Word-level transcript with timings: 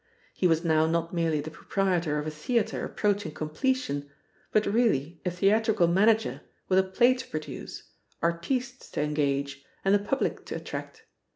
He 0.33 0.47
was 0.47 0.65
now 0.65 0.87
not 0.87 1.13
merely 1.13 1.41
the 1.41 1.51
proprietor 1.51 2.17
of 2.17 2.25
a 2.25 2.31
theatre 2.31 2.83
approaching 2.83 3.33
completion, 3.35 4.09
but 4.51 4.65
really 4.65 5.21
a 5.23 5.29
theatrical 5.29 5.85
manager 5.85 6.41
with 6.69 6.79
a 6.79 6.83
play 6.83 7.13
to 7.13 7.27
produce, 7.27 7.83
artistes 8.23 8.89
to 8.93 9.01
engage, 9.03 9.63
and 9.85 9.93
the 9.93 9.99
public 9.99 10.43
to 10.47 10.55
attract. 10.55 11.03